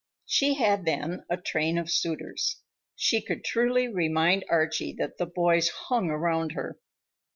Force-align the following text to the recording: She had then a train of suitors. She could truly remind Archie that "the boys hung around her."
She 0.25 0.55
had 0.55 0.85
then 0.85 1.25
a 1.29 1.37
train 1.37 1.77
of 1.77 1.91
suitors. 1.91 2.63
She 2.95 3.21
could 3.21 3.43
truly 3.45 3.87
remind 3.87 4.43
Archie 4.49 4.93
that 4.93 5.19
"the 5.19 5.27
boys 5.27 5.69
hung 5.69 6.09
around 6.09 6.53
her." 6.53 6.79